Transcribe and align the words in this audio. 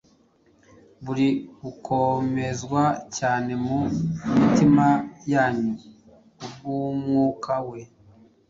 buri 1.03 1.27
gukomezwa 1.63 2.81
cyane 3.17 3.51
mu 3.65 3.79
mitima 4.37 4.87
yanyu 5.33 5.73
ku 6.39 6.45
bw’Umwuka 6.53 7.53
we 7.69 7.79